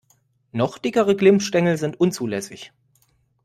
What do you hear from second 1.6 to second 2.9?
sind unzulässig.